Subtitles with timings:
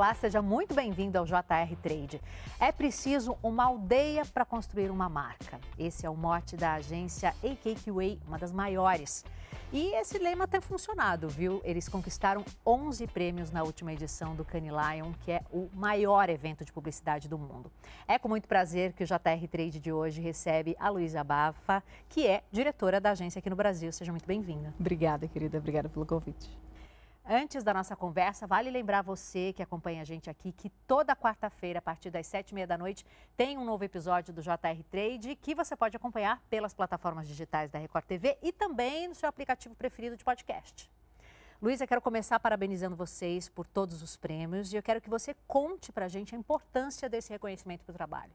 [0.00, 2.22] Olá, seja muito bem-vindo ao JR Trade.
[2.58, 5.60] É preciso uma aldeia para construir uma marca.
[5.78, 9.26] Esse é o mote da agência AKQA, uma das maiores.
[9.70, 11.60] E esse lema tem funcionado, viu?
[11.62, 16.64] Eles conquistaram 11 prêmios na última edição do Cannes Lion, que é o maior evento
[16.64, 17.70] de publicidade do mundo.
[18.08, 22.26] É com muito prazer que o JR Trade de hoje recebe a Luísa Bafa, que
[22.26, 23.92] é diretora da agência aqui no Brasil.
[23.92, 24.72] Seja muito bem-vinda.
[24.80, 25.58] Obrigada, querida.
[25.58, 26.58] Obrigada pelo convite.
[27.24, 31.78] Antes da nossa conversa, vale lembrar você que acompanha a gente aqui que toda quarta-feira,
[31.78, 33.04] a partir das sete e meia da noite,
[33.36, 37.78] tem um novo episódio do JR Trade que você pode acompanhar pelas plataformas digitais da
[37.78, 40.90] Record TV e também no seu aplicativo preferido de podcast.
[41.62, 45.92] Luísa, quero começar parabenizando vocês por todos os prêmios e eu quero que você conte
[45.92, 48.32] para a gente a importância desse reconhecimento para o trabalho.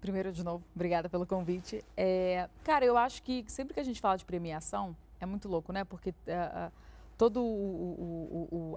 [0.00, 1.84] Primeiro, de novo, obrigada pelo convite.
[1.94, 5.72] É, cara, eu acho que sempre que a gente fala de premiação, é muito louco,
[5.72, 5.84] né?
[5.84, 6.10] Porque...
[6.10, 6.89] Uh,
[7.20, 7.38] toda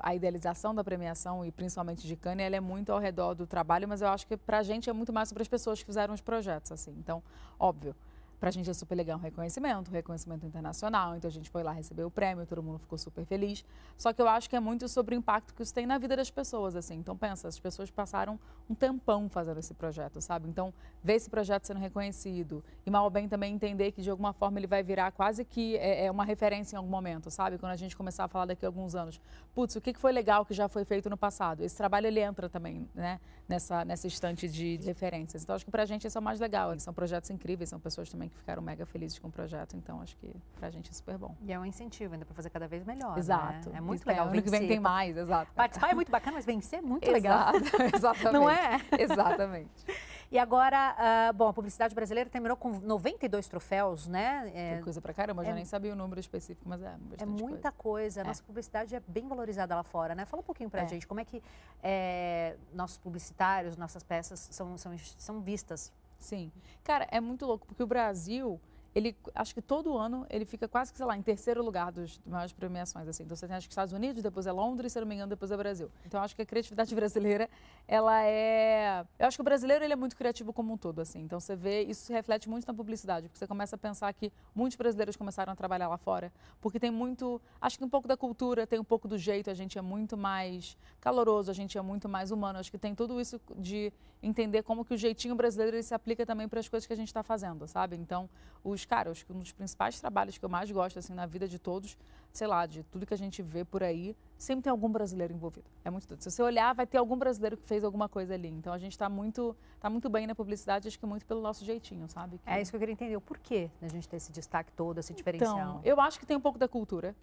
[0.01, 3.87] a idealização da premiação e principalmente de Cannes, ela é muito ao redor do trabalho,
[3.87, 6.13] mas eu acho que para a gente é muito mais sobre as pessoas que fizeram
[6.13, 6.93] os projetos, assim.
[6.99, 7.23] Então,
[7.57, 7.95] óbvio,
[8.43, 11.15] para a gente é super legal um reconhecimento, um reconhecimento internacional.
[11.15, 13.63] Então a gente foi lá receber o prêmio, todo mundo ficou super feliz.
[13.97, 16.13] Só que eu acho que é muito sobre o impacto que isso tem na vida
[16.17, 16.95] das pessoas, assim.
[16.95, 18.37] Então pensa, as pessoas passaram
[18.69, 20.49] um tempão fazendo esse projeto, sabe?
[20.49, 24.33] Então ver esse projeto sendo reconhecido e mal ou bem também entender que de alguma
[24.33, 27.57] forma ele vai virar quase que é, é uma referência em algum momento, sabe?
[27.57, 29.21] Quando a gente começar a falar daqui a alguns anos,
[29.55, 31.63] putz, o que foi legal que já foi feito no passado?
[31.63, 33.21] Esse trabalho ele entra também, né?
[33.47, 35.43] Nessa nessa estante de referências.
[35.43, 36.77] Então acho que para a gente isso é o mais legal.
[36.77, 40.15] São projetos incríveis, são pessoas também que ficaram mega felizes com o projeto, então acho
[40.17, 41.35] que pra gente é super bom.
[41.41, 43.17] E é um incentivo ainda para fazer cada vez melhor.
[43.17, 43.69] Exato.
[43.69, 43.77] Né?
[43.77, 44.27] É muito Isso legal.
[44.27, 45.51] É, ano que vem tem mais, exato.
[45.53, 47.53] Participar é muito bacana, mas vencer é muito legal.
[47.95, 48.33] Exatamente.
[48.33, 48.81] Não é?
[48.99, 49.85] Exatamente.
[50.31, 50.95] E agora,
[51.29, 54.51] uh, bom, a publicidade brasileira terminou com 92 troféus, né?
[54.55, 57.25] É, coisa pra caramba, eu é, já nem sabia o número específico, mas é É
[57.25, 58.21] muita coisa.
[58.21, 58.27] A é.
[58.27, 60.25] nossa publicidade é bem valorizada lá fora, né?
[60.25, 60.87] Fala um pouquinho pra é.
[60.87, 61.43] gente, como é que
[61.83, 65.91] é, nossos publicitários, nossas peças são, são, são vistas
[66.23, 66.53] Sim.
[66.85, 68.59] Cara, é muito louco, porque o Brasil,
[68.95, 72.21] ele, acho que todo ano, ele fica quase que, sei lá, em terceiro lugar dos,
[72.25, 73.23] maiores premiações, assim.
[73.23, 75.51] Então, você tem, acho que Estados Unidos, depois é Londres, se não me engano, depois
[75.51, 75.89] é Brasil.
[76.05, 77.49] Então, acho que a criatividade brasileira,
[77.87, 79.03] ela é...
[79.17, 81.21] Eu acho que o brasileiro, ele é muito criativo como um todo, assim.
[81.21, 84.31] Então, você vê, isso se reflete muito na publicidade, porque você começa a pensar que
[84.53, 86.31] muitos brasileiros começaram a trabalhar lá fora,
[86.61, 89.53] porque tem muito, acho que um pouco da cultura, tem um pouco do jeito, a
[89.55, 92.59] gente é muito mais caloroso, a gente é muito mais humano.
[92.59, 96.25] Acho que tem tudo isso de entender como que o jeitinho brasileiro, ele se aplica
[96.25, 97.97] também para as coisas que a gente está fazendo, sabe?
[97.97, 98.29] Então,
[98.63, 101.25] os mas, cara, acho que um dos principais trabalhos que eu mais gosto, assim, na
[101.25, 101.97] vida de todos,
[102.31, 105.65] sei lá, de tudo que a gente vê por aí, sempre tem algum brasileiro envolvido.
[105.85, 106.21] É muito tudo.
[106.21, 108.49] Se você olhar, vai ter algum brasileiro que fez alguma coisa ali.
[108.49, 111.63] Então, a gente está muito, tá muito bem na publicidade, acho que muito pelo nosso
[111.63, 112.37] jeitinho, sabe?
[112.37, 112.49] Que...
[112.49, 113.15] É isso que eu queria entender.
[113.15, 115.57] O porquê da gente ter esse destaque todo, esse diferencial?
[115.57, 117.15] Então, eu acho que tem um pouco da cultura.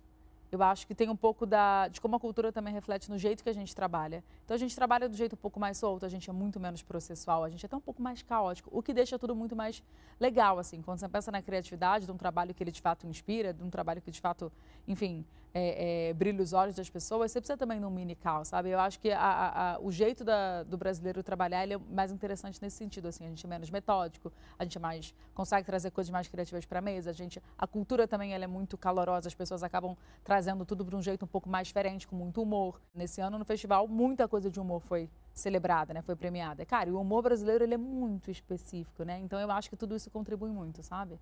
[0.53, 3.43] Eu acho que tem um pouco da, de como a cultura também reflete no jeito
[3.43, 4.25] que a gente trabalha.
[4.45, 6.83] Então a gente trabalha do jeito um pouco mais solto, a gente é muito menos
[6.83, 9.83] processual, a gente é até um pouco mais caótico, o que deixa tudo muito mais
[10.19, 10.83] legal, assim.
[10.83, 13.71] Quando você pensa na criatividade de um trabalho que ele de fato inspira, de um
[13.71, 14.51] trabalho que de fato,
[14.89, 18.49] enfim, é, é, brilha os olhos das pessoas, você precisa também de um mini caos,
[18.49, 18.71] sabe?
[18.71, 22.61] Eu acho que a, a, a, o jeito da, do brasileiro trabalhar é mais interessante
[22.63, 23.25] nesse sentido, assim.
[23.25, 26.79] A gente é menos metódico, a gente é mais, consegue trazer coisas mais criativas para
[26.79, 30.65] a mesa, a gente, a cultura também ela é muito calorosa, as pessoas acabam trazendo
[30.65, 32.81] tudo para um jeito um pouco mais diferente, com muito humor.
[32.95, 36.03] Nesse ano no festival, muita coisa de humor foi celebrada, né?
[36.03, 36.65] Foi premiada.
[36.65, 39.19] Cara, e o humor brasileiro ele é muito específico, né?
[39.21, 41.19] Então eu acho que tudo isso contribui muito, sabe?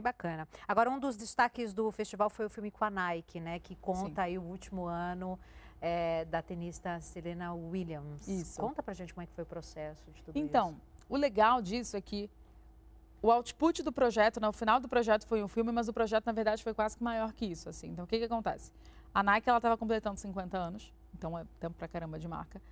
[0.00, 0.48] Que bacana.
[0.66, 3.58] Agora, um dos destaques do festival foi o filme com a Nike, né?
[3.58, 4.28] Que conta Sim.
[4.28, 5.38] aí o último ano
[5.78, 8.26] é, da tenista Serena Williams.
[8.26, 8.58] Isso.
[8.58, 10.78] Conta pra gente como é que foi o processo de tudo então, isso.
[10.78, 12.30] Então, o legal disso é que
[13.20, 16.24] o output do projeto, né, o final do projeto foi um filme, mas o projeto,
[16.24, 17.68] na verdade, foi quase que maior que isso.
[17.68, 17.88] Assim.
[17.88, 18.72] Então, o que, que acontece?
[19.14, 22.62] A Nike estava completando 50 anos, então é tempo pra caramba de marca.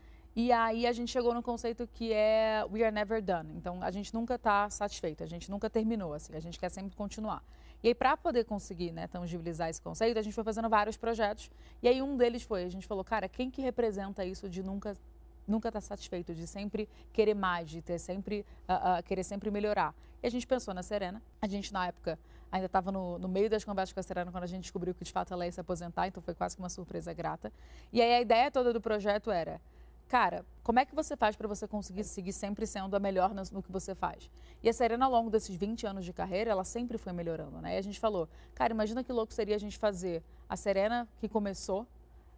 [0.40, 3.52] E aí a gente chegou no conceito que é we are never done.
[3.56, 6.94] Então a gente nunca está satisfeito, a gente nunca terminou, assim, a gente quer sempre
[6.94, 7.42] continuar.
[7.82, 11.50] E aí para poder conseguir, né, tangibilizar esse conceito, a gente foi fazendo vários projetos.
[11.82, 14.96] E aí um deles foi, a gente falou, cara, quem que representa isso de nunca
[15.44, 19.50] nunca estar tá satisfeito, de sempre querer mais, de ter sempre, uh, uh, querer sempre
[19.50, 19.92] melhorar.
[20.22, 21.20] E a gente pensou na Serena.
[21.42, 22.16] A gente, na época,
[22.52, 25.02] ainda estava no, no, meio das conversas com a Serena quando a gente descobriu que,
[25.02, 27.50] de fato, ela ia se aposentar, então foi quase que uma surpresa grata.
[27.90, 29.58] E aí a ideia toda do projeto era
[30.08, 33.62] cara, como é que você faz para você conseguir seguir sempre sendo a melhor no,
[33.62, 34.30] que você faz?
[34.62, 37.74] E a Serena, ao longo desses 20 anos de carreira, ela sempre foi melhorando, né?
[37.74, 41.28] E a gente falou, cara, imagina que louco seria a gente fazer a Serena que
[41.28, 41.86] começou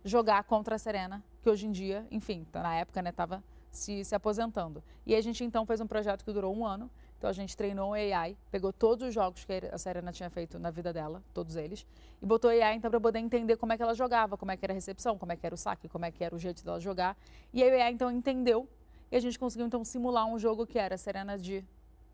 [0.05, 4.05] jogar contra a Serena, que hoje em dia, enfim, tá na época, né, estava se,
[4.05, 4.83] se aposentando.
[5.07, 6.91] E a gente então fez um projeto que durou um ano,
[7.21, 10.71] Então a gente treinou AI, pegou todos os jogos que a Serena tinha feito na
[10.71, 11.87] vida dela, todos eles,
[12.23, 14.65] e botou AI então para poder entender como é que ela jogava, como é que
[14.65, 16.65] era a recepção, como é que era o saque, como é que era o jeito
[16.65, 17.15] dela jogar.
[17.53, 18.67] E a AI então entendeu
[19.13, 21.63] e a gente conseguiu então simular um jogo que era a Serena de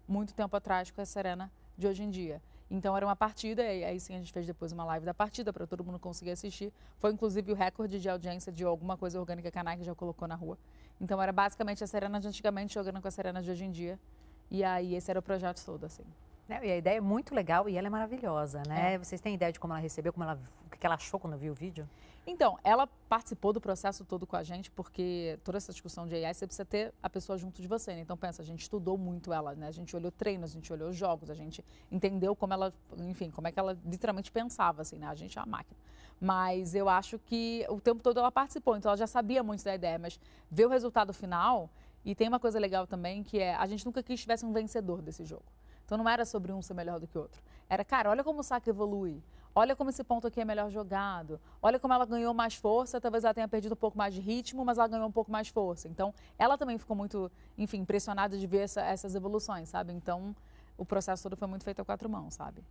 [0.09, 2.43] muito tempo atrás com a Serena de hoje em dia.
[2.69, 5.53] Então era uma partida, e aí sim a gente fez depois uma live da partida
[5.53, 6.73] para todo mundo conseguir assistir.
[6.99, 10.27] Foi inclusive o recorde de audiência de alguma coisa orgânica que a Nike já colocou
[10.27, 10.59] na rua.
[11.01, 14.01] Então era basicamente a Serena de antigamente jogando com a Serena de hoje em dia.
[14.51, 16.05] E aí esse era o projeto todo, assim.
[16.49, 18.95] E a ideia é muito legal e ela é maravilhosa, né?
[18.95, 18.99] É.
[18.99, 21.53] Vocês têm ideia de como ela recebeu, como ela, o que ela achou quando viu
[21.53, 21.89] o vídeo?
[22.25, 26.35] Então, ela participou do processo todo com a gente, porque toda essa discussão de AI,
[26.35, 28.01] você precisa ter a pessoa junto de você, né?
[28.01, 29.69] Então, pensa, a gente estudou muito ela, né?
[29.69, 33.47] A gente olhou treinos, a gente olhou jogos, a gente entendeu como ela, enfim, como
[33.47, 35.07] é que ela literalmente pensava, assim, né?
[35.07, 35.79] A gente é a máquina.
[36.21, 39.75] Mas eu acho que o tempo todo ela participou, então ela já sabia muito da
[39.75, 40.19] ideia, mas
[40.51, 41.71] ver o resultado final
[42.07, 45.03] e tem uma coisa legal também que é a gente nunca quis tivesse um vencedor
[45.03, 45.45] desse jogo.
[45.85, 47.43] Então não era sobre um ser melhor do que o outro.
[47.69, 49.21] Era, cara, olha como o saque evolui.
[49.53, 51.41] Olha como esse ponto aqui é melhor jogado.
[51.61, 53.01] Olha como ela ganhou mais força.
[53.01, 55.49] Talvez ela tenha perdido um pouco mais de ritmo, mas ela ganhou um pouco mais
[55.49, 55.89] força.
[55.89, 59.93] Então, ela também ficou muito, enfim, impressionada de ver essa, essas evoluções, sabe?
[59.93, 60.37] Então,
[60.77, 62.63] o processo todo foi muito feito a quatro mãos, sabe?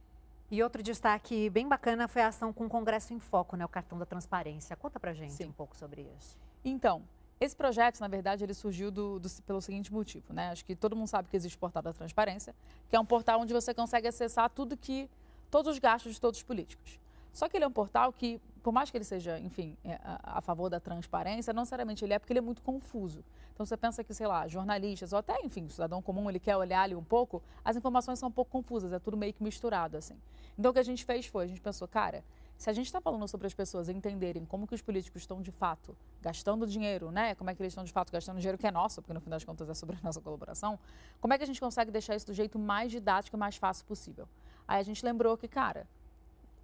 [0.51, 3.65] E outro destaque bem bacana foi a ação com o Congresso em Foco, né?
[3.65, 4.75] O cartão da transparência.
[4.75, 5.47] Conta pra gente Sim.
[5.47, 6.37] um pouco sobre isso.
[6.63, 7.01] Então,
[7.39, 10.49] esse projeto, na verdade, ele surgiu do, do, pelo seguinte motivo, né?
[10.51, 12.55] Acho que todo mundo sabe que existe o portal da transparência,
[12.89, 15.09] que é um portal onde você consegue acessar tudo que,
[15.51, 16.99] todos os gastos de todos os políticos.
[17.33, 20.37] Só que ele é um portal que, por mais que ele seja, enfim, é, a,
[20.37, 23.25] a, favor da transparência, não necessariamente ele é porque ele é muito confuso.
[23.53, 26.83] Então você pensa que, sei lá, jornalistas ou até, enfim, cidadão comum, ele quer olhar
[26.83, 30.15] ali um pouco, as informações são um pouco confusas, é tudo meio que misturado, assim.
[30.57, 32.23] Então o que a gente fez foi, a gente pensou, cara,
[32.57, 35.51] se a gente está falando sobre as pessoas entenderem como que os políticos estão de
[35.51, 37.35] fato gastando dinheiro, né?
[37.35, 39.29] Como é que eles estão de fato gastando dinheiro que é nosso, porque no fim
[39.29, 40.79] das contas é sobre a nossa colaboração,
[41.19, 43.85] como é que a gente consegue deixar isso do jeito mais didático e mais fácil
[43.85, 44.27] possível?
[44.67, 45.85] Aí a gente lembrou que, cara,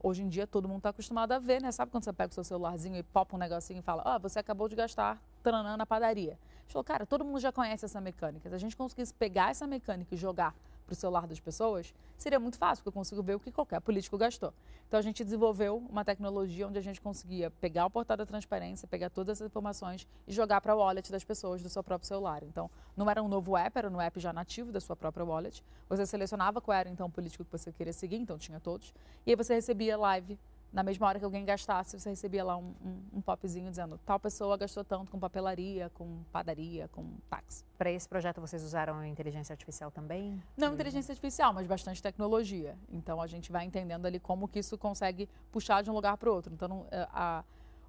[0.01, 1.71] hoje em dia todo mundo está acostumado a ver, né?
[1.71, 4.39] Sabe quando você pega o seu celularzinho e popa um negocinho e fala, oh, você
[4.39, 6.33] acabou de gastar tranã na padaria.
[6.33, 8.49] A gente falou, cara, todo mundo já conhece essa mecânica.
[8.49, 10.55] Se a gente conseguisse pegar essa mecânica e jogar
[10.91, 13.79] para o celular das pessoas, seria muito fácil, porque eu consigo ver o que qualquer
[13.79, 14.53] político gastou.
[14.88, 18.85] Então a gente desenvolveu uma tecnologia onde a gente conseguia pegar o portal da transparência,
[18.88, 22.43] pegar todas essas informações e jogar para o wallet das pessoas do seu próprio celular.
[22.43, 25.63] Então não era um novo app, era um app já nativo da sua própria wallet.
[25.88, 28.93] Você selecionava qual era então o político que você queria seguir, então tinha todos,
[29.25, 30.38] e aí você recebia live
[30.71, 34.19] na mesma hora que alguém gastasse, você recebia lá um, um, um, popzinho dizendo tal
[34.19, 37.65] pessoa gastou tanto com papelaria, com padaria, com táxi.
[37.77, 40.41] Para esse projeto vocês usaram inteligência artificial também?
[40.56, 42.77] Não inteligência artificial, mas bastante tecnologia.
[42.89, 46.29] Então a gente vai entendendo ali como que isso consegue puxar de um lugar para
[46.29, 46.53] o outro.
[46.53, 47.44] Então é, a,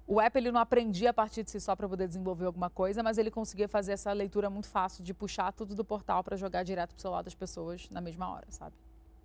[0.05, 3.01] o app ele não aprendia a partir de si só para poder desenvolver alguma coisa,
[3.01, 6.63] mas ele conseguia fazer essa leitura muito fácil de puxar tudo do portal para jogar
[6.63, 8.75] direto para o celular das pessoas na mesma hora, sabe?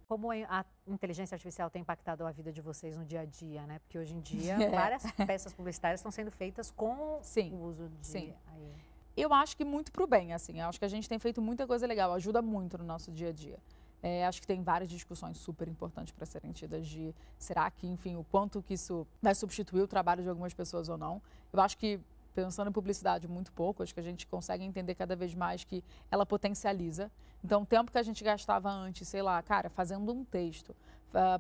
[0.08, 3.78] Como a inteligência artificial tem impactado a vida de vocês no dia a dia, né?
[3.81, 4.70] Porque hoje em dia é.
[4.70, 8.34] várias peças publicitárias estão sendo feitas com sim, o uso de sim.
[8.46, 8.72] AI.
[9.14, 10.60] Eu acho que muito para o bem, assim.
[10.60, 13.28] Eu acho que a gente tem feito muita coisa legal, ajuda muito no nosso dia
[13.28, 13.58] a dia.
[14.02, 18.16] É, acho que tem várias discussões super importantes para serem tidas de será que, enfim,
[18.16, 21.20] o quanto que isso vai substituir o trabalho de algumas pessoas ou não.
[21.52, 22.00] Eu acho que
[22.38, 25.82] pensando em publicidade muito pouco, acho que a gente consegue entender cada vez mais que
[26.08, 27.11] ela potencializa.
[27.43, 30.73] Então, o tempo que a gente gastava antes, sei lá, cara, fazendo um texto,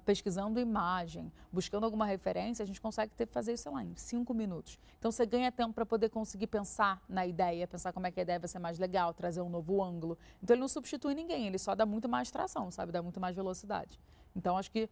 [0.04, 4.34] pesquisando imagem, buscando alguma referência, a gente consegue ter, fazer isso, sei lá, em cinco
[4.34, 4.76] minutos.
[4.98, 8.24] Então, você ganha tempo para poder conseguir pensar na ideia, pensar como é que a
[8.24, 10.18] ideia vai ser mais legal, trazer um novo ângulo.
[10.42, 12.90] Então, ele não substitui ninguém, ele só dá muito mais tração, sabe?
[12.90, 14.00] Dá muito mais velocidade.
[14.34, 14.90] Então, acho que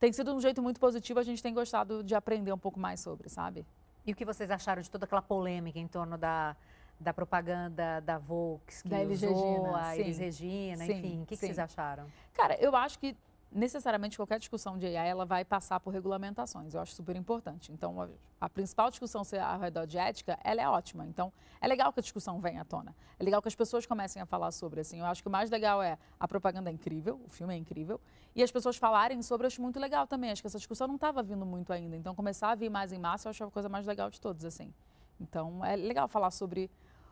[0.00, 2.98] tem sido um jeito muito positivo, a gente tem gostado de aprender um pouco mais
[2.98, 3.64] sobre, sabe?
[4.08, 6.56] E o que vocês acharam de toda aquela polêmica em torno da,
[6.98, 9.86] da propaganda da Vox, que da usou Regina.
[9.86, 12.06] a Elis Regina, enfim, o que, que, vocês acharam?
[12.32, 13.14] Cara, eu acho que
[13.50, 16.74] necessariamente qualquer discussão de AI ela vai passar por regulamentações.
[16.74, 17.72] Eu acho super importante.
[17.72, 18.08] Então, a,
[18.40, 21.06] a, principal discussão ser ao redor de ética, ela é ótima.
[21.06, 22.94] Então, é legal que a discussão venha à tona.
[23.18, 24.80] É legal que as pessoas comecem a falar sobre.
[24.80, 27.56] Assim, eu acho que o mais legal é a propaganda é incrível, o filme é
[27.56, 28.00] incrível,
[28.34, 30.30] e as pessoas falarem sobre, eu acho muito legal também.
[30.30, 31.96] Acho que essa discussão não estava vindo muito ainda.
[31.96, 34.44] Então, começar a vir mais em massa, eu acho a coisa mais legal de todos,
[34.44, 34.72] assim.
[35.20, 36.70] Então, é legal falar sobre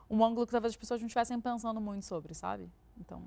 [0.08, 2.70] um ângulo que talvez as pessoas não estivessem pensando muito sobre, sabe?
[2.98, 3.22] Então,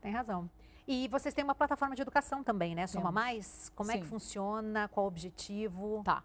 [0.00, 0.48] tem razão.
[0.94, 2.86] E vocês têm uma plataforma de educação também, né?
[2.86, 3.14] Soma Temos.
[3.14, 3.72] Mais?
[3.74, 3.96] Como Sim.
[3.96, 4.88] é que funciona?
[4.88, 6.02] Qual o objetivo?
[6.04, 6.22] Tá.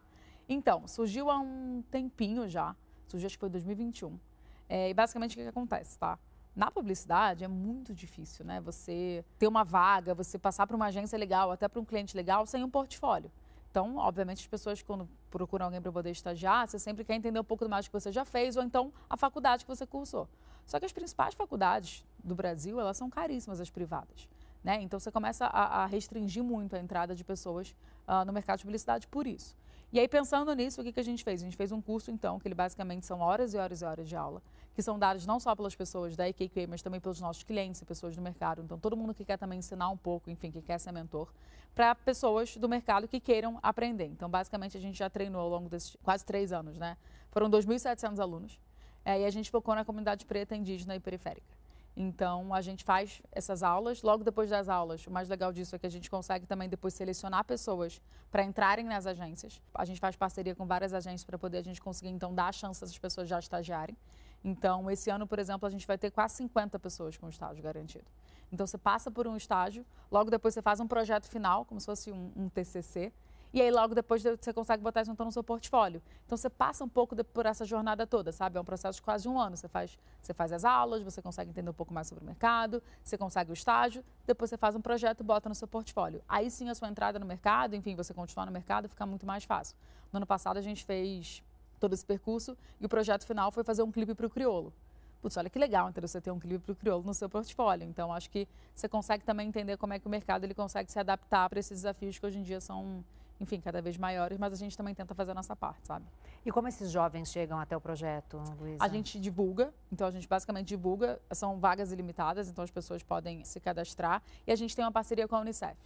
[0.50, 2.76] Então, surgiu há um tempinho já.
[3.08, 4.20] Surgiu, acho que foi 2021.
[4.68, 6.20] É, e basicamente o que, que acontece, tá?
[6.54, 8.60] Na publicidade é muito difícil, né?
[8.60, 12.46] Você ter uma vaga, você passar para uma agência legal, até para um cliente legal,
[12.46, 13.32] sem um portfólio.
[13.72, 17.44] Então, obviamente, as pessoas, quando procuram alguém para poder estagiar, você sempre quer entender um
[17.46, 20.28] pouco mais do que você já fez, ou então a faculdade que você cursou.
[20.66, 24.28] Só que as principais faculdades do Brasil, elas são caríssimas, as privadas.
[24.68, 24.82] Né?
[24.82, 27.74] Então você começa a, a, restringir muito a entrada de pessoas
[28.06, 29.56] uh, no mercado de publicidade por isso.
[29.94, 31.42] E aí, pensando nisso, o que, que a gente fez?
[31.42, 34.10] A gente fez um curso, então, que ele basicamente são horas e horas e horas
[34.10, 34.42] de aula,
[34.76, 37.86] que são dados não só pelas pessoas da IKQA, mas também pelos nossos clientes e
[37.86, 38.62] pessoas do mercado.
[38.62, 41.30] Então, todo mundo que quer também ensinar um pouco, enfim, que quer ser mentor,
[41.74, 44.08] para pessoas do mercado que queiram aprender.
[44.08, 46.98] Então, basicamente, a gente já treinou ao longo desses quase três anos, né?
[47.32, 48.60] Foram 2.700 alunos.
[49.06, 51.57] É, e a gente focou na comunidade preta, indígena e periférica.
[52.00, 54.04] Então, a gente faz essas aulas.
[54.04, 56.94] Logo depois das aulas, o mais legal disso é que a gente consegue também depois
[56.94, 58.00] selecionar pessoas
[58.30, 59.60] para entrarem nas agências.
[59.74, 62.52] A gente faz parceria com várias agências para poder a gente conseguir, então, dar a
[62.52, 63.98] chance dessas pessoas já estagiarem.
[64.44, 68.06] Então, esse ano, por exemplo, a gente vai ter quase 50 pessoas com estágio garantido.
[68.52, 71.88] Então, você passa por um estágio, logo depois você faz um projeto final, como se
[71.88, 73.12] fosse um, um TCC,
[73.54, 76.02] e aí logo depois você consegue botar isso então no seu portfólio.
[76.26, 78.58] Então você passa um pouco de, por essa jornada toda, sabe?
[78.58, 79.56] É um processo de quase um ano.
[79.56, 82.82] Você faz, você faz as aulas, você consegue entender um pouco mais sobre o mercado,
[83.04, 86.22] você consegue o estágio, depois você faz um projeto e bota no seu portfólio.
[86.28, 89.44] Aí sim a sua entrada no mercado, enfim, você continuar no mercado fica muito mais
[89.44, 89.76] fácil.
[90.12, 91.44] No ano passado a gente fez
[91.80, 94.74] todo esse percurso e o projeto final foi fazer um clipe para o Criolo.
[95.22, 97.88] Putz, olha que legal, então você ter um clipe para o crioulo no seu portfólio.
[97.88, 101.00] Então, acho que você consegue também entender como é que o mercado ele consegue se
[101.00, 103.04] adaptar para esses desafios que hoje em dia são
[103.40, 106.06] enfim, cada vez maiores, mas a gente também tenta fazer a nossa parte, sabe?
[106.46, 108.84] E como esses jovens chegam até o projeto, Luísa?
[108.84, 113.44] A gente divulga, então a gente basicamente divulga, são vagas ilimitadas, então as pessoas podem
[113.44, 115.78] se cadastrar e a gente tem uma parceria com a Unicef.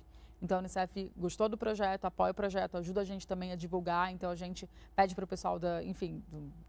[0.41, 4.11] Então a Unicef gostou do projeto, apoia o projeto, ajuda a gente também a divulgar.
[4.11, 6.23] Então a gente pede para o pessoal da, enfim,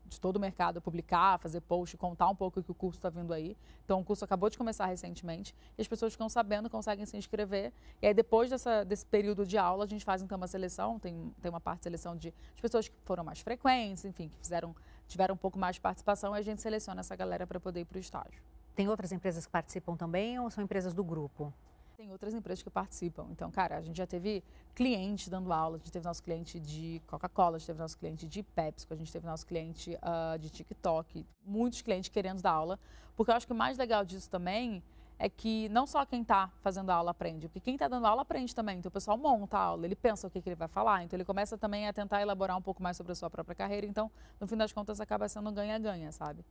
[0.05, 3.33] de todo o mercado publicar, fazer post, contar um pouco que o curso está vindo
[3.33, 3.57] aí.
[3.85, 7.73] Então o curso acabou de começar recentemente e as pessoas ficam sabendo, conseguem se inscrever.
[8.03, 11.33] E aí depois dessa, desse período de aula a gente faz então uma seleção, tem,
[11.41, 14.75] tem uma parte de seleção de as pessoas que foram mais frequentes, enfim, que fizeram
[15.09, 17.85] tiveram um pouco mais de participação e a gente seleciona essa galera para poder ir
[17.85, 18.43] para o estágio.
[18.75, 21.53] Tem outras empresas que participam também ou são empresas do grupo?
[22.03, 23.29] Tem outras empresas que participam.
[23.31, 24.43] Então, cara, a gente já teve
[24.75, 28.27] cliente dando aula, a gente teve nosso cliente de Coca-Cola, a gente teve nosso cliente
[28.27, 32.77] de PepsiCo, a gente teve nosso cliente uh, de TikTok, muitos clientes querendo dar aula,
[33.15, 34.83] porque eu acho que o mais legal disso também
[35.17, 38.23] é que não só quem está fazendo a aula aprende, porque quem está dando aula
[38.23, 38.79] aprende também.
[38.79, 41.17] Então o pessoal monta a aula, ele pensa o que, que, ele vai falar, então
[41.17, 43.87] ele começa também a tentar elaborar um pouco mais sobre a sua própria carreira.
[43.87, 46.45] Então, no fim das contas, acaba sendo ganha-ganha, sabe?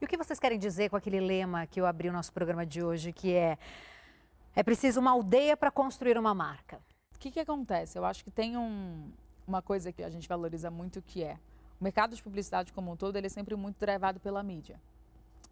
[0.00, 2.64] E o que vocês querem dizer com aquele lema que eu abri o nosso programa
[2.64, 3.58] de hoje, que é
[4.58, 6.80] é preciso uma aldeia para construir uma marca.
[7.14, 7.96] O que, que acontece?
[7.96, 9.08] Eu acho que tem um,
[9.46, 11.38] uma coisa que a gente valoriza muito que é
[11.80, 14.80] o mercado de publicidade como um todo ele é sempre muito drivado pela mídia.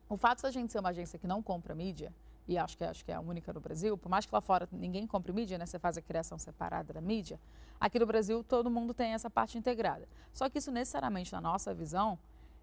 [0.08, 2.12] O fato de a gente ser uma agência que não compra mídia,
[2.48, 4.68] e acho que, acho que é a única no Brasil, por mais que lá fora
[4.72, 5.66] ninguém compre mídia, né?
[5.66, 7.38] Você faz a criação separada da mídia,
[7.80, 10.08] aqui no Brasil todo mundo tem essa parte integrada.
[10.32, 12.18] Só que isso necessariamente, na nossa visão,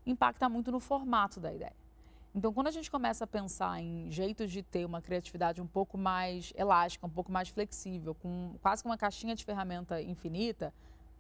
[0.06, 1.83] impacta muito no formato da ideia.
[2.36, 6.00] Então, quando a gente começa a pensar em jeitos de ter uma criatividade um pouco
[6.00, 10.74] mais elástica, um pouco mais flexível, com quase uma caixinha de ferramenta infinita,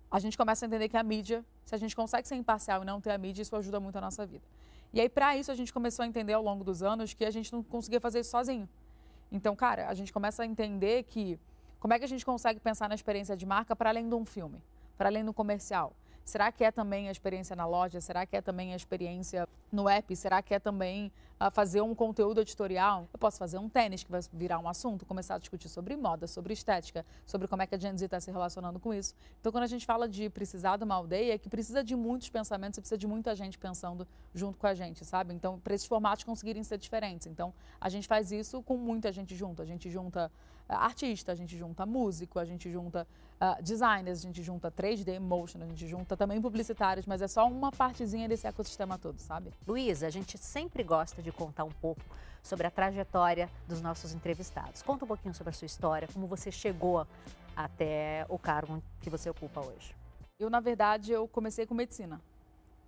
[0.09, 2.85] a gente começa a entender que a mídia, se a gente consegue ser imparcial e
[2.85, 4.43] não ter a mídia, isso ajuda muito a nossa vida.
[4.91, 7.31] E aí, para isso, a gente começou a entender ao longo dos anos que a
[7.31, 8.67] gente não conseguia fazer isso sozinho.
[9.31, 11.39] Então, cara, a gente começa a entender que
[11.79, 14.25] como é que a gente consegue pensar na experiência de marca para além de um
[14.25, 14.63] filme,
[14.97, 15.93] para além do comercial.
[16.25, 17.99] Será que é também a experiência na loja?
[17.99, 20.15] Será que é também a experiência no app?
[20.15, 21.11] Será que é também
[21.47, 23.07] uh, fazer um conteúdo editorial?
[23.11, 26.27] Eu posso fazer um tênis que vai virar um assunto, começar a discutir sobre moda,
[26.27, 29.13] sobre estética, sobre como é que a Gen Z está se relacionando com isso.
[29.39, 32.29] Então, quando a gente fala de precisar de uma aldeia, é que precisa de muitos
[32.29, 35.33] pensamentos e precisa de muita gente pensando junto com a gente, sabe?
[35.33, 37.27] Então, para esses formatos conseguirem ser diferentes.
[37.27, 39.61] Então, a gente faz isso com muita gente junto.
[39.61, 40.31] A gente junta
[40.69, 43.07] uh, artista, a gente junta músico, a gente junta
[43.41, 47.47] uh, designers, a gente junta 3D motion, a gente junta também publicitários, mas é só
[47.47, 49.51] uma partezinha desse ecossistema todo, sabe?
[49.67, 52.01] Luísa, a gente sempre gosta de contar um pouco
[52.41, 54.81] sobre a trajetória dos nossos entrevistados.
[54.81, 57.07] Conta um pouquinho sobre a sua história, como você chegou
[57.55, 59.95] até o cargo que você ocupa hoje.
[60.39, 62.19] Eu, na verdade, eu comecei com medicina.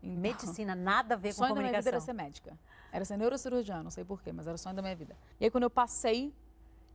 [0.04, 1.44] Então, medicina, nada a ver com comunicação.
[1.44, 2.58] O sonho da minha vida era ser médica.
[2.92, 5.16] Era ser neurocirurgiã, não sei porquê, mas era o sonho da minha vida.
[5.40, 6.34] E aí, quando eu passei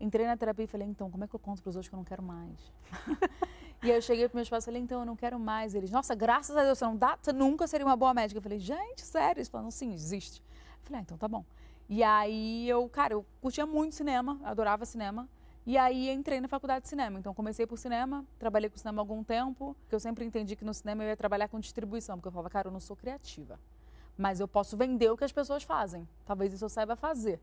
[0.00, 1.94] entrei na terapia e falei, então, como é que eu conto para os outros que
[1.94, 2.58] eu não quero mais?
[3.84, 5.74] e aí eu cheguei para meus pais e falei, então, eu não quero mais.
[5.74, 8.38] Eles, nossa, graças a Deus, você, não dá, você nunca seria uma boa médica.
[8.38, 9.38] Eu falei, gente, sério?
[9.38, 10.42] Eles falaram, sim, existe.
[10.84, 11.44] Falei, ah, então tá bom.
[11.88, 15.28] E aí eu, cara, eu curtia muito cinema, adorava cinema.
[15.66, 17.18] E aí entrei na faculdade de cinema.
[17.18, 20.64] Então comecei por cinema, trabalhei com cinema há algum tempo, que eu sempre entendi que
[20.64, 23.58] no cinema eu ia trabalhar com distribuição, porque eu falava, cara, eu não sou criativa.
[24.16, 26.08] Mas eu posso vender o que as pessoas fazem.
[26.24, 27.40] Talvez isso eu saiba fazer.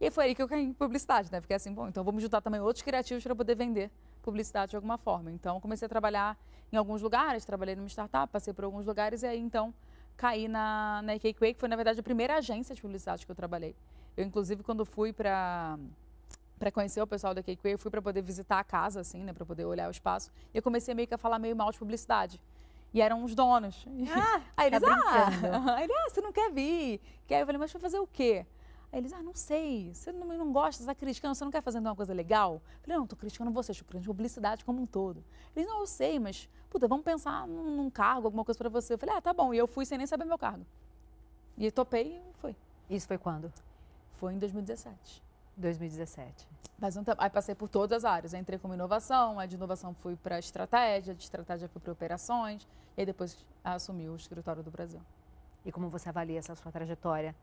[0.00, 1.40] E foi aí que eu caí em publicidade, né?
[1.40, 3.90] Fiquei assim, bom, então vamos juntar também outros criativos para poder vender
[4.22, 5.32] publicidade de alguma forma.
[5.32, 6.36] Então, comecei a trabalhar
[6.72, 9.74] em alguns lugares, trabalhei numa startup, passei por alguns lugares e aí, então,
[10.18, 13.36] caí na, na Cakeway, que foi, na verdade, a primeira agência de publicidade que eu
[13.36, 13.74] trabalhei.
[14.16, 15.78] Eu, inclusive, quando fui para
[16.58, 19.32] para conhecer o pessoal da Cakeway, eu fui para poder visitar a casa, assim, né,
[19.32, 20.28] para poder olhar o espaço.
[20.52, 22.40] E eu comecei meio que a falar meio mal de publicidade.
[22.92, 23.86] E eram os donos.
[24.10, 27.00] Ah, aí eles, tá ah, ele, ah, você não quer vir?
[27.28, 28.44] Que aí eu falei, mas vai fazer o quê?
[28.90, 31.62] Aí eles, ah, não sei, você não, não gosta, você está criticando, você não quer
[31.62, 32.54] fazer uma coisa legal?
[32.54, 35.22] Eu falei, não, estou criticando você, estou criticando publicidade como um todo.
[35.54, 38.94] Eles, não, eu sei, mas, puta, vamos pensar num, num cargo, alguma coisa para você.
[38.94, 39.52] Eu falei, ah, tá bom.
[39.52, 40.64] E eu fui sem nem saber meu cargo.
[41.58, 42.56] E topei e foi.
[42.88, 43.52] Isso foi quando?
[44.16, 45.22] Foi em 2017.
[45.56, 46.46] 2017.
[46.78, 48.32] Mas um Aí passei por todas as áreas.
[48.32, 52.66] Eu entrei como inovação, aí de inovação fui para estratégia, de estratégia fui para operações,
[52.96, 55.00] e aí depois assumi o escritório do Brasil.
[55.64, 57.34] E como você avalia essa sua trajetória?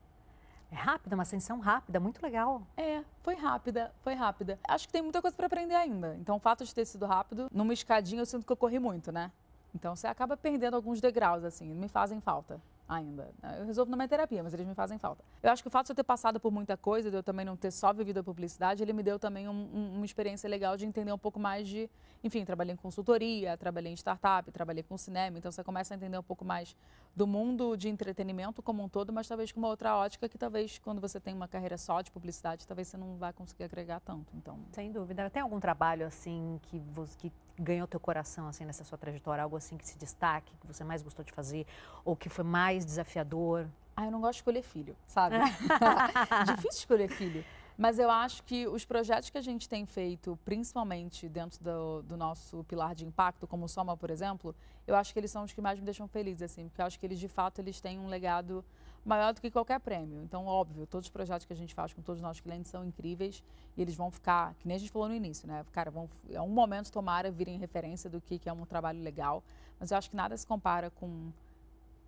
[0.75, 2.61] É rápida, uma ascensão rápida, muito legal.
[2.75, 4.59] É, foi rápida, foi rápida.
[4.67, 6.17] Acho que tem muita coisa para aprender ainda.
[6.19, 9.09] Então, o fato de ter sido rápido, numa escadinha eu sinto que eu corri muito,
[9.09, 9.31] né?
[9.73, 13.31] Então, você acaba perdendo alguns degraus, assim, me fazem falta ainda.
[13.57, 15.23] Eu resolvo na minha terapia, mas eles me fazem falta.
[15.41, 17.45] Eu acho que o fato de eu ter passado por muita coisa, de eu também
[17.45, 20.77] não ter só vivido a publicidade, ele me deu também um, um, uma experiência legal
[20.77, 21.89] de entender um pouco mais de.
[22.23, 26.17] Enfim, trabalhei em consultoria, trabalhei em startup, trabalhei com cinema, então você começa a entender
[26.17, 26.75] um pouco mais
[27.15, 30.79] do mundo de entretenimento como um todo, mas talvez com uma outra ótica que talvez
[30.79, 34.35] quando você tem uma carreira só de publicidade, talvez você não vá conseguir agregar tanto.
[34.35, 35.29] Então, sem dúvida.
[35.29, 39.55] Tem algum trabalho assim que você que ganhou teu coração assim nessa sua trajetória, algo
[39.57, 41.65] assim que se destaque, que você mais gostou de fazer
[42.03, 43.67] ou que foi mais desafiador?
[43.95, 45.35] Ah, eu não gosto de escolher filho, sabe?
[46.45, 47.43] Difícil escolher filho.
[47.77, 52.17] Mas eu acho que os projetos que a gente tem feito, principalmente dentro do, do,
[52.17, 54.55] nosso pilar de impacto, como o Soma, por exemplo,
[54.87, 56.97] eu acho que eles são os que mais me deixam feliz, assim, porque eu acho
[56.97, 58.63] que eles, de fato, eles têm um legado
[59.05, 60.21] maior do que qualquer prêmio.
[60.23, 62.83] Então, óbvio, todos os projetos que a gente faz com todos os nossos clientes são
[62.83, 63.43] incríveis
[63.77, 65.63] e eles vão ficar, que nem a gente falou no início, né?
[65.71, 69.43] Cara, vão, é um momento, tomara, virem referência do que, que é um trabalho legal,
[69.79, 71.31] mas eu acho que nada se compara com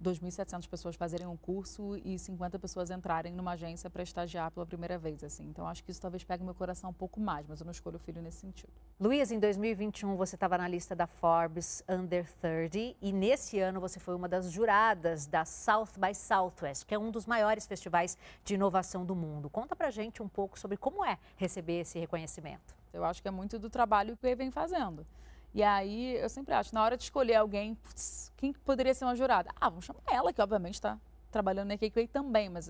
[0.04, 4.98] 2.700 pessoas fazerem um curso e 50 pessoas entrarem numa agência para estagiar pela primeira
[4.98, 5.46] vez, assim.
[5.48, 7.98] Então, acho que isso talvez pegue meu coração um pouco mais, mas eu não escolho
[7.98, 8.72] o filho nesse sentido.
[9.00, 14.00] Luiz, em 2021 você estava na lista da Forbes Under 30 e nesse ano você
[14.00, 18.56] foi uma das juradas da South by Southwest, que é um dos maiores festivais de
[18.56, 19.50] inovação do mundo.
[19.50, 22.76] Conta pra gente um pouco sobre como é receber esse reconhecimento.
[22.94, 25.06] Eu acho que é muito do trabalho que ele vem fazendo.
[25.54, 29.16] E aí eu sempre acho, na hora de escolher alguém, putz, quem poderia ser uma
[29.16, 29.50] jurada?
[29.60, 31.00] Ah, vamos chamar ela, que obviamente está
[31.32, 32.68] trabalhando na Cakeway também, mas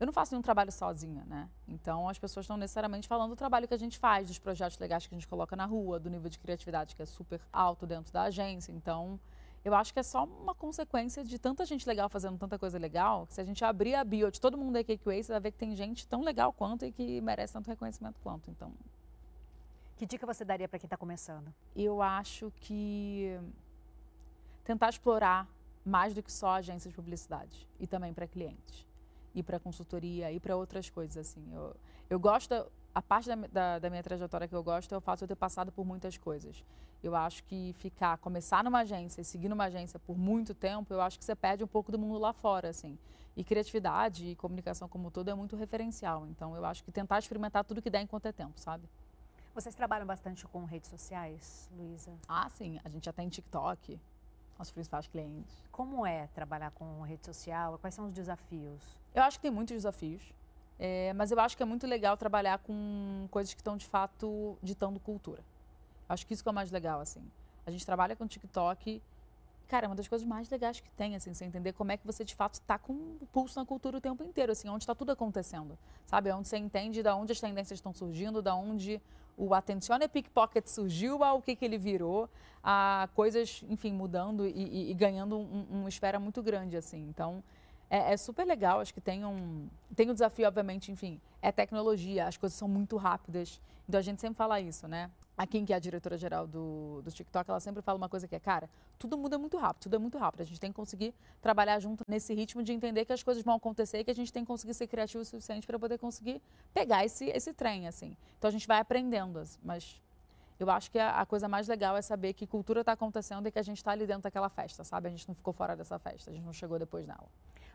[0.00, 1.48] eu não faço nenhum trabalho sozinha, né?
[1.68, 5.06] Então as pessoas estão necessariamente falando do trabalho que a gente faz, dos projetos legais
[5.06, 8.12] que a gente coloca na rua, do nível de criatividade que é super alto dentro
[8.12, 8.72] da agência.
[8.72, 9.20] Então
[9.62, 13.26] eu acho que é só uma consequência de tanta gente legal fazendo tanta coisa legal,
[13.26, 15.52] que se a gente abrir a bio de todo mundo da Cakeway, você vai ver
[15.52, 18.50] que tem gente tão legal quanto e que merece tanto reconhecimento quanto.
[18.50, 18.72] Então
[20.00, 21.52] que dica você daria para quem está começando?
[21.76, 23.38] Eu acho que
[24.64, 25.46] tentar explorar
[25.84, 28.86] mais do que só agências de publicidade e também para clientes
[29.34, 31.46] e para consultoria e para outras coisas assim.
[31.52, 31.76] Eu,
[32.08, 32.54] eu gosto
[32.94, 35.28] a parte da, da, da, minha trajetória que eu gosto é o fato de eu
[35.28, 36.64] ter passado por muitas coisas.
[37.02, 41.02] Eu acho que ficar, começar numa agência e seguir numa agência por muito tempo, eu
[41.02, 42.98] acho que você perde um pouco do mundo lá fora, assim.
[43.36, 46.26] E criatividade e comunicação como um todo é muito referencial.
[46.26, 48.88] Então, eu acho que tentar experimentar tudo que der enquanto é tempo, sabe?
[49.54, 52.12] Vocês trabalham bastante com redes sociais, Luísa?
[52.28, 52.78] Ah, sim.
[52.84, 53.98] A gente já tem TikTok,
[54.56, 55.52] nossos principais clientes.
[55.72, 57.76] Como é trabalhar com rede social?
[57.78, 58.96] Quais são os desafios?
[59.12, 60.32] Eu acho que tem muitos desafios.
[60.78, 64.56] É, mas eu acho que é muito legal trabalhar com coisas que estão, de fato,
[64.62, 65.42] ditando cultura.
[66.08, 67.22] Acho que isso que é o mais legal, assim.
[67.66, 69.02] A gente trabalha com TikTok
[69.70, 72.04] cara, é uma das coisas mais legais que tem, assim, você entender como é que
[72.04, 74.96] você de fato está com o pulso na cultura o tempo inteiro, assim, onde está
[74.96, 76.30] tudo acontecendo, sabe?
[76.32, 79.00] Onde você entende da onde as tendências estão surgindo, da onde
[79.36, 82.28] o Attenzione Pickpocket surgiu, ao que, que ele virou,
[82.62, 87.08] a coisas, enfim, mudando e, e, e ganhando um, uma esfera muito grande, assim.
[87.08, 87.42] Então,
[87.88, 92.26] é, é, super legal, acho que tem um, tem um desafio, obviamente, enfim, é tecnologia,
[92.26, 95.10] as coisas são muito rápidas, então a gente sempre fala isso, né?
[95.36, 98.34] A Kim, que é a diretora-geral do, do TikTok, ela sempre fala uma coisa que
[98.34, 100.42] é, cara, tudo muda muito rápido, tudo é muito rápido.
[100.42, 103.54] A gente tem que conseguir trabalhar junto nesse ritmo de entender que as coisas vão
[103.54, 106.42] acontecer e que a gente tem que conseguir ser criativo o suficiente para poder conseguir
[106.74, 108.16] pegar esse, esse trem, assim.
[108.38, 110.00] Então a gente vai aprendendo, mas
[110.58, 113.50] eu acho que a, a coisa mais legal é saber que cultura está acontecendo e
[113.50, 115.08] que a gente está ali dentro daquela festa, sabe?
[115.08, 117.26] A gente não ficou fora dessa festa, a gente não chegou depois nela.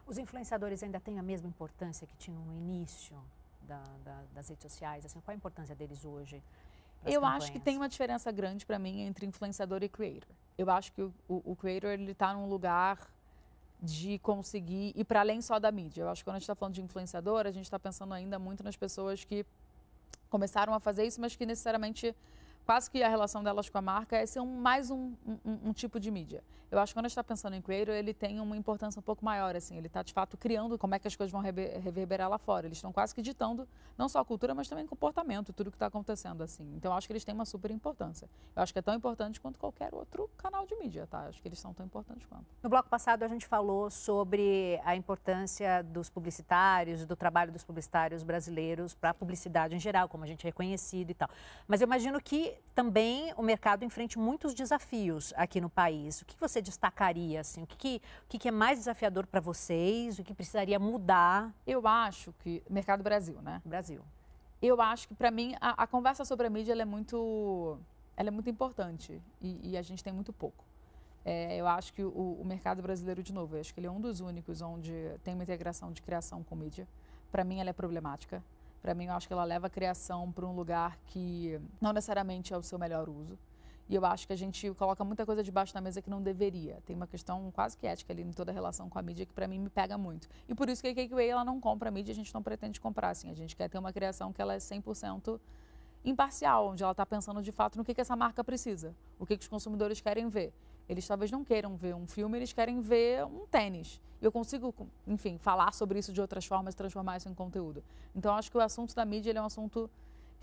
[0.05, 3.17] Os influenciadores ainda têm a mesma importância que tinham no início
[3.65, 5.05] da, da, das redes sociais?
[5.05, 6.41] Assim, qual a importância deles hoje?
[7.05, 7.43] Eu campanhas?
[7.43, 10.29] acho que tem uma diferença grande para mim entre influenciador e creator.
[10.57, 12.99] Eu acho que o, o, o creator ele está num lugar
[13.81, 16.03] de conseguir ir para além só da mídia.
[16.03, 18.39] Eu acho que quando a gente está falando de influenciador, a gente está pensando ainda
[18.39, 19.45] muito nas pessoas que
[20.29, 22.15] começaram a fazer isso, mas que necessariamente
[22.65, 25.73] quase que a relação delas com a marca é ser um, mais um, um, um,
[25.73, 26.43] tipo de mídia.
[26.71, 29.03] Eu acho que quando a gente está pensando em creator, ele tem uma importância um
[29.03, 32.27] pouco maior, assim, ele está de fato criando como é que as coisas vão reverberar
[32.27, 32.65] lá fora.
[32.65, 35.85] Eles estão quase que ditando não só a cultura, mas também comportamento, tudo que está
[35.85, 36.73] acontecendo, assim.
[36.75, 38.27] Então eu acho que eles têm uma super importância.
[38.55, 41.23] Eu acho que é tão importante quanto qualquer outro canal de mídia, tá?
[41.23, 42.45] Eu acho que eles são tão importantes quanto.
[42.63, 48.23] No bloco passado a gente falou sobre a importância dos publicitários, do trabalho dos publicitários
[48.23, 51.29] brasileiros para a publicidade em geral, como a gente é reconhecido e tal.
[51.67, 56.21] Mas eu imagino que também o mercado enfrente muitos desafios aqui no país.
[56.21, 57.39] O que você destacaria?
[57.39, 57.63] Assim?
[57.63, 60.19] O, que, que, o que é mais desafiador para vocês?
[60.19, 61.53] O que precisaria mudar?
[61.65, 62.61] Eu acho que.
[62.69, 63.61] Mercado Brasil, né?
[63.63, 64.01] Brasil.
[64.61, 67.77] Eu acho que, para mim, a, a, conversa sobre a mídia é muito,
[68.17, 70.63] ela é muito importante e, e a gente tem muito pouco.
[71.23, 73.91] É, eu acho que o, o, mercado brasileiro, de novo, eu acho que ele é
[73.91, 76.87] um dos únicos onde tem uma integração de criação com mídia.
[77.31, 78.43] Para mim, ela é problemática.
[78.85, 82.53] Para mim, eu acho que ela leva a criação para um lugar que não necessariamente
[82.53, 83.35] é o seu melhor uso.
[83.89, 86.77] E eu acho que a gente coloca muita coisa debaixo da mesa que não deveria.
[86.85, 89.33] Tem uma questão quase que ética ali em toda a relação com a mídia que
[89.33, 90.29] para mim me pega muito.
[90.47, 92.79] E por isso que a Cakeway ela não compra a mídia, a gente não pretende
[92.79, 93.31] comprar assim.
[93.31, 95.39] A gente quer ter uma criação que ela é 100%
[96.03, 99.35] imparcial, onde ela está pensando de fato no que, que essa marca precisa, o que,
[99.35, 100.53] que os consumidores querem ver.
[100.87, 103.99] Eles talvez não queiram ver um filme, eles querem ver um tênis.
[104.21, 104.73] Eu consigo,
[105.05, 107.83] enfim, falar sobre isso de outras formas transformar isso em conteúdo.
[108.15, 109.89] Então, acho que o assunto da mídia é um assunto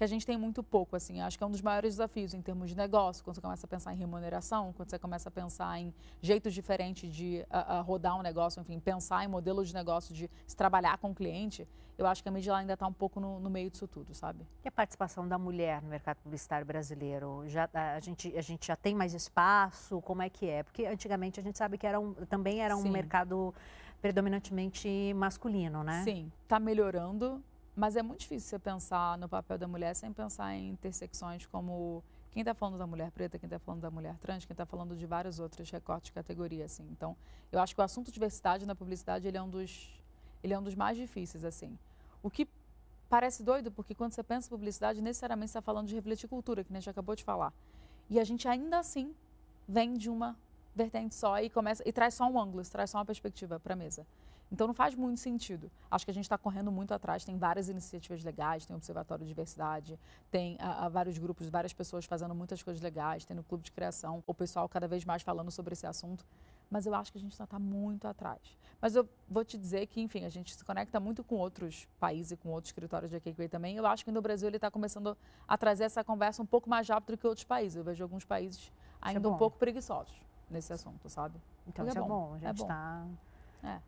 [0.02, 1.20] que a gente tem muito pouco, assim.
[1.20, 3.68] Acho que é um dos maiores desafios em termos de negócio, quando você começa a
[3.68, 7.46] pensar em remuneração, quando você começa a pensar em jeitos diferentes de
[7.84, 11.68] rodar um negócio, enfim, pensar em modelos de negócio de se trabalhar com o cliente,
[11.96, 14.44] eu acho que a mídia ainda está um pouco no, no, meio disso tudo, sabe?
[14.64, 17.44] E a participação da mulher no mercado publicitário brasileiro?
[17.46, 20.00] Já, a, gente, a gente já tem mais espaço?
[20.00, 20.64] Como é que é?
[20.64, 22.90] Porque antigamente a gente sabe que era um, também era um Sim.
[22.90, 23.54] mercado
[24.00, 26.02] predominantemente masculino, né?
[26.02, 27.40] Sim, está melhorando,
[27.74, 32.02] mas é muito difícil você pensar no papel da mulher sem pensar em intersecções como
[32.30, 34.96] quem está falando da mulher preta, quem está falando da mulher trans, quem está falando
[34.96, 36.86] de vários outros recortes de categoria, assim.
[36.90, 37.16] Então,
[37.50, 40.00] eu acho que o assunto diversidade na publicidade ele é um dos
[40.42, 41.78] ele é um dos mais difíceis, assim.
[42.22, 42.48] O que
[43.08, 46.72] parece doido, porque quando você pensa em publicidade, necessariamente está falando de refletir cultura, que
[46.72, 47.52] a gente acabou de falar.
[48.08, 49.14] E a gente ainda assim
[49.68, 50.36] vem de uma
[50.74, 53.76] vertente só e começa e traz só um ângulo, traz só uma perspectiva para a
[53.76, 54.06] mesa.
[54.52, 55.70] Então não faz muito sentido.
[55.90, 57.24] Acho que a gente está correndo muito atrás.
[57.24, 59.98] Tem várias iniciativas legais, tem o Observatório de Diversidade,
[60.30, 63.72] tem a, a vários grupos, várias pessoas fazendo muitas coisas legais, tem no Clube de
[63.72, 66.26] Criação, o pessoal cada vez mais falando sobre esse assunto.
[66.70, 68.40] Mas eu acho que a gente está muito atrás.
[68.78, 72.32] Mas eu vou te dizer que, enfim, a gente se conecta muito com outros países
[72.32, 73.76] e com outros escritórios de AKQA também.
[73.76, 75.16] Eu acho que no Brasil ele está começando
[75.48, 77.76] a trazer essa conversa um pouco mais rápido do que outros países.
[77.76, 80.14] Eu vejo alguns países é ainda é um pouco preguiçosos
[80.52, 81.40] nesse assunto, sabe?
[81.66, 82.34] Então isso é, é bom.
[82.34, 83.04] A gente está...
[83.62, 83.68] É.
[83.68, 83.80] é.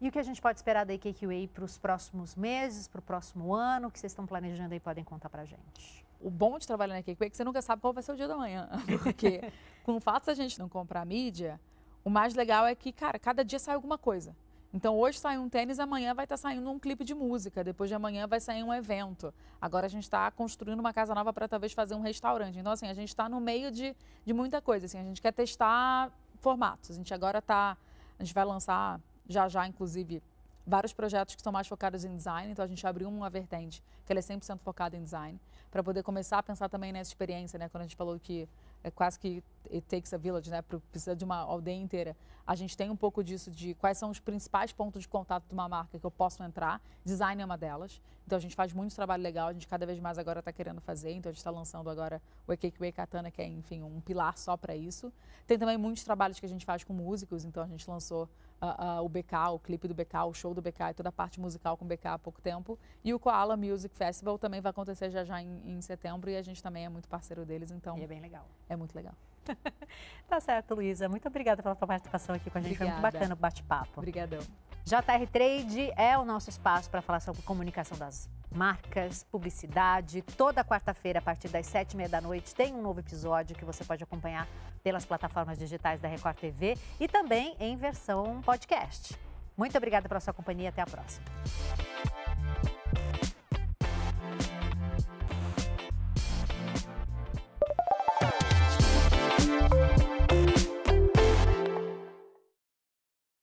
[0.00, 3.02] E o que a gente pode esperar da IKQA para os próximos meses, para o
[3.02, 3.86] próximo ano?
[3.86, 6.04] O que vocês estão planejando aí podem contar para a gente?
[6.20, 8.16] O bom de trabalhar na IKQA é que você nunca sabe qual vai ser o
[8.16, 8.68] dia da manhã.
[9.04, 9.52] Porque
[9.84, 11.60] com o fato de a gente não comprar mídia,
[12.04, 14.34] o mais legal é que, cara, cada dia sai alguma coisa.
[14.74, 17.90] Então, hoje sai um tênis, amanhã vai estar tá saindo um clipe de música, depois
[17.90, 19.32] de amanhã vai sair um evento.
[19.60, 22.58] Agora a gente está construindo uma casa nova para talvez fazer um restaurante.
[22.58, 24.86] Então, assim, a gente está no meio de, de muita coisa.
[24.86, 26.90] Assim, a gente quer testar formatos.
[26.90, 27.76] A gente agora está.
[28.18, 30.22] A gente vai lançar já já, inclusive,
[30.66, 32.50] vários projetos que estão mais focados em design.
[32.50, 35.38] Então, a gente abriu uma vertente que ela é 100% focada em design,
[35.70, 37.68] para poder começar a pensar também nessa experiência, né?
[37.68, 38.48] Quando a gente falou que
[38.82, 39.42] é quase que
[39.72, 40.62] it takes a village, né?
[40.62, 42.16] Precisa de uma aldeia inteira.
[42.46, 45.52] A gente tem um pouco disso de quais são os principais pontos de contato de
[45.52, 46.80] uma marca que eu posso entrar.
[47.04, 48.00] Design é uma delas.
[48.26, 49.48] Então a gente faz muito trabalho legal.
[49.48, 51.12] A gente cada vez mais agora está querendo fazer.
[51.12, 54.56] Então a gente está lançando agora o Ekekwe Katana, que é enfim um pilar só
[54.56, 55.12] para isso.
[55.46, 57.44] Tem também muitos trabalhos que a gente faz com músicos.
[57.44, 58.28] Então a gente lançou
[58.60, 61.12] uh, uh, o BK, o clipe do BK, o show do BK e toda a
[61.12, 62.78] parte musical com o BK há pouco tempo.
[63.04, 66.42] E o Koala Music Festival também vai acontecer já já em, em setembro e a
[66.42, 67.70] gente também é muito parceiro deles.
[67.70, 68.46] Então e é bem legal.
[68.68, 69.14] É muito legal.
[70.28, 71.08] tá certo, Luísa.
[71.08, 72.74] Muito obrigada pela sua participação aqui com a gente.
[72.74, 72.92] Obrigada.
[72.92, 74.00] Foi muito bacana o bate-papo.
[74.00, 74.40] Obrigadão.
[74.84, 80.22] JR Trade é o nosso espaço para falar sobre comunicação das marcas, publicidade.
[80.36, 83.64] Toda quarta-feira, a partir das sete e meia da noite, tem um novo episódio que
[83.64, 84.46] você pode acompanhar
[84.82, 89.16] pelas plataformas digitais da Record TV e também em versão podcast.
[89.56, 90.70] Muito obrigada pela sua companhia.
[90.70, 91.24] Até a próxima.